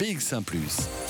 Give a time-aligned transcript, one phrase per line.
[0.00, 0.44] BX1⁇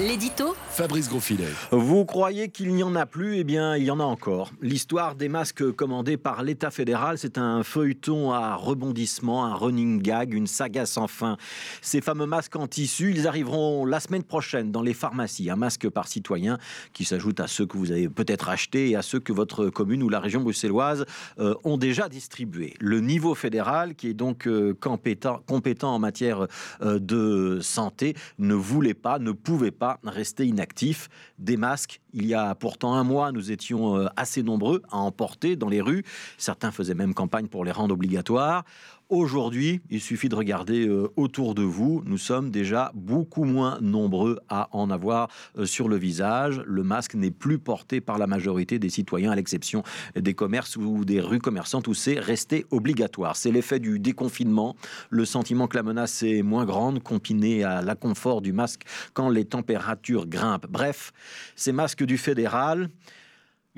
[0.00, 1.48] L'édito Fabrice Grosfilet.
[1.72, 3.38] Vous croyez qu'il n'y en a plus?
[3.38, 4.52] Eh bien, il y en a encore.
[4.62, 10.34] L'histoire des masques commandés par l'État fédéral, c'est un feuilleton à rebondissement, un running gag,
[10.34, 11.36] une saga sans fin.
[11.82, 15.50] Ces fameux masques en tissu, ils arriveront la semaine prochaine dans les pharmacies.
[15.50, 16.58] Un masque par citoyen
[16.92, 20.04] qui s'ajoute à ceux que vous avez peut-être achetés et à ceux que votre commune
[20.04, 21.06] ou la région bruxelloise
[21.40, 22.74] euh, ont déjà distribués.
[22.78, 26.46] Le niveau fédéral, qui est donc euh, compétent, compétent, en matière
[26.82, 31.08] euh, de santé, ne voulait pas, ne pouvait pas rester inactif.
[31.38, 35.12] Des masques, il y a pourtant un mois, nous étions euh, assez nombreux à en
[35.12, 36.04] porter dans les rues.
[36.36, 38.64] Certains faisaient même campagne pour les rendre obligatoires.
[39.10, 42.02] Aujourd'hui, il suffit de regarder euh, autour de vous.
[42.04, 46.60] Nous sommes déjà beaucoup moins nombreux à en avoir euh, sur le visage.
[46.66, 49.82] Le masque n'est plus porté par la majorité des citoyens, à l'exception
[50.14, 53.36] des commerces ou des rues commerçantes où c'est resté obligatoire.
[53.36, 54.76] C'est l'effet du déconfinement,
[55.08, 58.82] le sentiment que la menace est moins grande, combiné à l'inconfort du masque
[59.14, 60.66] quand les températures grimpent.
[60.68, 61.14] Bref,
[61.56, 62.90] ces masques du fédéral,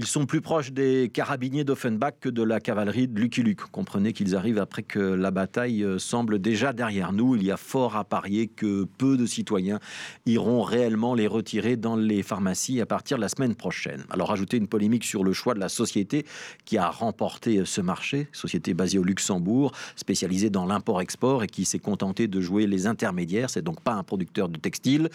[0.01, 3.61] ils sont plus proches des carabiniers d'Offenbach que de la cavalerie de Lucky Luke.
[3.71, 7.37] Comprenez qu'ils arrivent après que la bataille euh, semble déjà derrière nous.
[7.37, 9.79] Il y a fort à parier que peu de citoyens
[10.25, 14.07] iront réellement les retirer dans les pharmacies à partir de la semaine prochaine.
[14.09, 16.25] Alors, ajouter une polémique sur le choix de la société
[16.65, 21.67] qui a remporté euh, ce marché, société basée au Luxembourg, spécialisée dans l'import-export et qui
[21.67, 23.51] s'est contentée de jouer les intermédiaires.
[23.51, 25.11] C'est donc pas un producteur de textiles.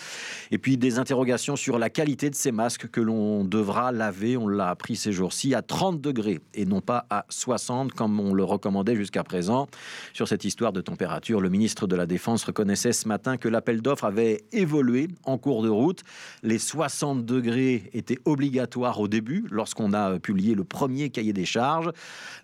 [0.51, 4.37] Et puis des interrogations sur la qualité de ces masques que l'on devra laver.
[4.37, 8.33] On l'a pris ces jours-ci à 30 degrés et non pas à 60 comme on
[8.33, 9.67] le recommandait jusqu'à présent.
[10.13, 13.81] Sur cette histoire de température, le ministre de la Défense reconnaissait ce matin que l'appel
[13.81, 16.03] d'offres avait évolué en cours de route.
[16.43, 21.91] Les 60 degrés étaient obligatoires au début lorsqu'on a publié le premier cahier des charges,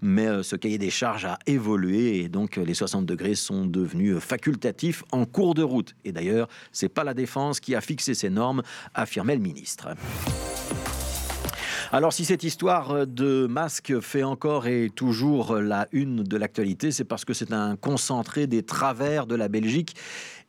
[0.02, 4.18] mais euh, ce cahier des charges a évolué et donc les 60 degrés sont devenus
[4.20, 5.96] facultatifs en cours de route.
[6.06, 8.62] Et d'ailleurs, c'est pas la Défense qui a fixé ces normes,
[8.94, 9.90] affirmait le ministre.
[11.94, 17.04] Alors si cette histoire de masque fait encore et toujours la une de l'actualité, c'est
[17.04, 19.98] parce que c'est un concentré des travers de la Belgique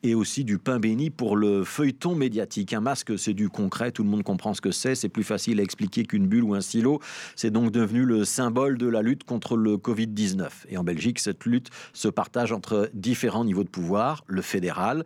[0.03, 2.73] et aussi du pain béni pour le feuilleton médiatique.
[2.73, 5.61] Un masque, c'est du concret, tout le monde comprend ce que c'est, c'est plus facile
[5.61, 7.01] à expliquer qu'une bulle ou un silo.
[7.37, 10.49] C'est donc devenu le symbole de la lutte contre le Covid-19.
[10.69, 14.25] Et en Belgique, cette lutte se partage entre différents niveaux de pouvoir.
[14.27, 15.05] Le fédéral,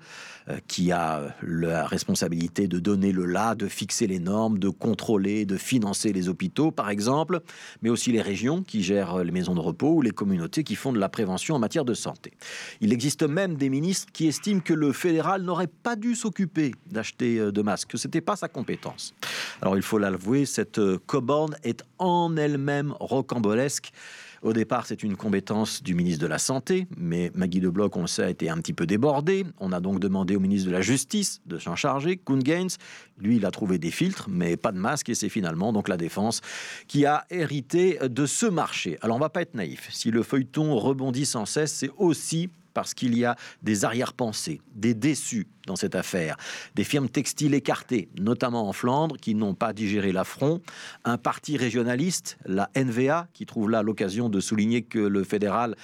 [0.49, 5.45] euh, qui a la responsabilité de donner le là, de fixer les normes, de contrôler,
[5.45, 7.41] de financer les hôpitaux, par exemple,
[7.83, 10.93] mais aussi les régions qui gèrent les maisons de repos ou les communautés qui font
[10.93, 12.33] de la prévention en matière de santé.
[12.81, 17.39] Il existe même des ministres qui estiment que le fédéral n'aurait pas dû s'occuper d'acheter
[17.39, 19.15] euh, de masques, que ce n'était pas sa compétence.
[19.63, 23.93] Alors il faut l'avouer, cette euh, coborne est en elle-même rocambolesque.
[24.43, 28.03] Au départ, c'est une compétence du ministre de la Santé, mais Maggie de Bloch, on
[28.03, 29.45] le sait, a été un petit peu débordée.
[29.59, 32.71] On a donc demandé au ministre de la Justice de s'en charger, Kuhn Gaines.
[33.19, 35.97] Lui, il a trouvé des filtres, mais pas de masques, et c'est finalement donc la
[35.97, 36.43] Défense
[36.87, 38.99] qui a hérité de ce marché.
[39.01, 39.89] Alors, on va pas être naïf.
[39.91, 44.93] Si le feuilleton rebondit sans cesse, c'est aussi parce qu'il y a des arrière-pensées, des
[44.93, 46.37] déçus dans cette affaire,
[46.75, 50.61] des firmes textiles écartées, notamment en Flandre, qui n'ont pas digéré l'affront,
[51.07, 55.75] un parti régionaliste, la NVA, qui trouve là l'occasion de souligner que le fédéral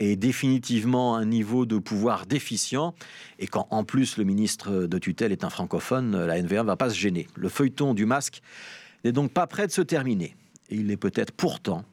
[0.00, 2.96] est définitivement un niveau de pouvoir déficient,
[3.38, 6.76] et quand en plus le ministre de tutelle est un francophone, la NVA ne va
[6.76, 7.28] pas se gêner.
[7.36, 8.42] Le feuilleton du masque
[9.04, 10.34] n'est donc pas prêt de se terminer,
[10.68, 11.84] et il est peut-être pourtant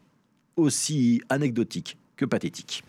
[0.56, 2.84] aussi anecdotique que pathétique.